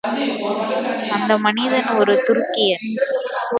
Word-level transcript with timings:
அந்த 1.11 1.37
மனிதன் 1.37 1.89
ஒரு 1.97 2.13
துருக்கியன். 2.25 2.87